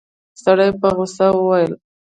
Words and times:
سړي 0.43 0.69
په 0.79 0.87
غوسه 0.95 1.27
وويل. 1.33 1.71